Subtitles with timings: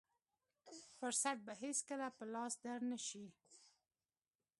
[0.97, 3.25] فرصت به هېڅکله په لاس در نه شي.